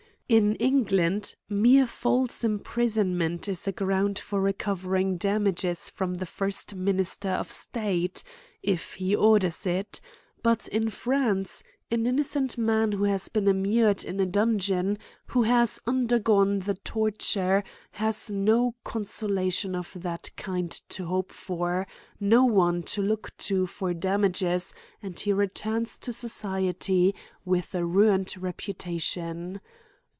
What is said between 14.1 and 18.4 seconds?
a dungeon, who has under gone the torture, has